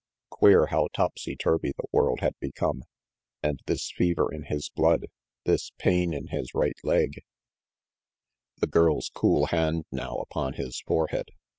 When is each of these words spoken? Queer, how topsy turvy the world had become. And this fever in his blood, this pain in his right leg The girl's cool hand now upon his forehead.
Queer, 0.31 0.65
how 0.71 0.87
topsy 0.95 1.35
turvy 1.35 1.73
the 1.77 1.85
world 1.91 2.21
had 2.21 2.33
become. 2.39 2.83
And 3.43 3.59
this 3.67 3.91
fever 3.91 4.33
in 4.33 4.45
his 4.45 4.67
blood, 4.67 5.05
this 5.43 5.73
pain 5.77 6.11
in 6.11 6.29
his 6.29 6.55
right 6.55 6.79
leg 6.83 7.21
The 8.57 8.65
girl's 8.65 9.11
cool 9.13 9.45
hand 9.53 9.85
now 9.91 10.15
upon 10.15 10.53
his 10.53 10.81
forehead. 10.87 11.29